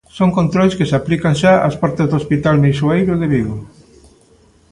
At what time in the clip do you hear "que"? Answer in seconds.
0.77-0.89